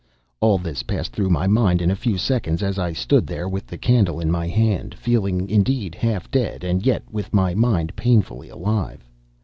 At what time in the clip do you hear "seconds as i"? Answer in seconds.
2.17-2.91